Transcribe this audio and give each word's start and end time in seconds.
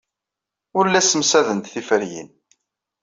Ur 0.77 0.85
la 0.87 1.01
ssemsadent 1.03 1.67
tiferyin. 1.73 2.29